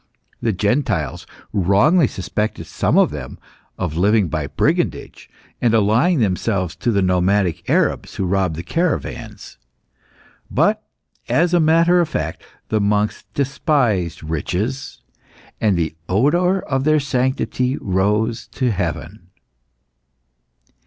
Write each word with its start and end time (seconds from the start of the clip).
The 0.41 0.51
Gentiles 0.51 1.27
wrongly 1.53 2.07
suspected 2.07 2.65
some 2.65 2.97
of 2.97 3.11
them 3.11 3.37
of 3.77 3.95
living 3.95 4.29
by 4.29 4.47
brigandage, 4.47 5.29
and 5.61 5.75
allying 5.75 6.17
themselves 6.19 6.75
to 6.77 6.89
the 6.91 7.03
nomadic 7.03 7.69
Arabs 7.69 8.15
who 8.15 8.25
robbed 8.25 8.55
the 8.55 8.63
caravans. 8.63 9.59
But, 10.49 10.81
as 11.29 11.53
a 11.53 11.59
matter 11.59 12.01
of 12.01 12.09
fact, 12.09 12.41
the 12.69 12.81
monks 12.81 13.25
despised 13.35 14.23
riches, 14.23 15.01
and 15.61 15.77
the 15.77 15.95
odour 16.09 16.61
of 16.67 16.83
their 16.83 16.99
sanctity 16.99 17.77
rose 17.79 18.47
to 18.53 18.71
heaven. 18.71 19.27